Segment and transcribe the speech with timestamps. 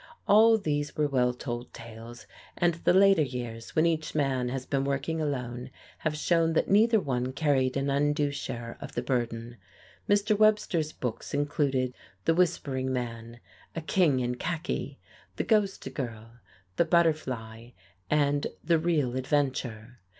[0.27, 2.25] All these were well told tales,
[2.57, 6.99] and the later years, when each man has been working alone, have shown that neither
[6.99, 9.57] one carried an undue share of the burden.
[10.09, 10.35] Mr.
[10.35, 11.93] Webster's books include
[12.25, 13.39] "The Whispering Man,"
[13.75, 14.97] "A King in Khaki,"
[15.35, 16.31] "The Ghost Girl,"
[16.77, 17.69] "The Butterfly"
[18.09, 19.99] and "The Real Adventure."